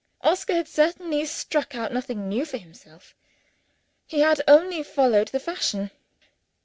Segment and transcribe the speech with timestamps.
[0.23, 3.13] Oscar had certainly struck out nothing new for himself:
[4.07, 5.91] he had only followed the fashion.